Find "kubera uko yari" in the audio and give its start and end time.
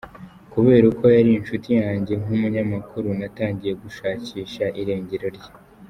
0.53-1.31